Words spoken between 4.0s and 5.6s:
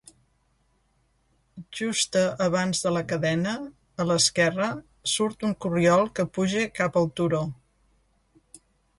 a l'esquerra surt un